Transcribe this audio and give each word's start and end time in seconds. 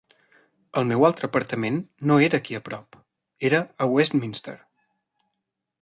El 0.79 0.87
meu 0.91 1.05
altre 1.09 1.27
apartament 1.31 1.77
no 2.11 2.17
era 2.29 2.39
aquí 2.43 2.57
a 2.61 2.63
prop, 2.71 2.99
era 3.51 3.63
a 3.87 3.91
Westminster. 3.97 4.57